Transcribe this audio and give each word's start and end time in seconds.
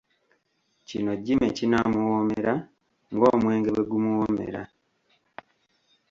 Kino 0.87 1.11
Jimmy 1.23 1.49
kinaamuwoomera 1.57 2.53
ng'omwenge 3.13 3.69
bwe 3.73 3.83
gumuwoomera. 3.89 4.61